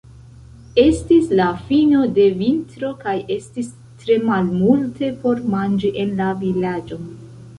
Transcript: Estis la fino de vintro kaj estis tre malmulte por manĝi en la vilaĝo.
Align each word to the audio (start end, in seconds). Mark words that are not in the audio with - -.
Estis 0.83 1.27
la 1.39 1.49
fino 1.65 2.05
de 2.13 2.23
vintro 2.39 2.89
kaj 3.03 3.13
estis 3.35 3.69
tre 4.03 4.17
malmulte 4.31 5.11
por 5.25 5.43
manĝi 5.57 5.95
en 6.05 6.17
la 6.23 6.33
vilaĝo. 6.41 6.99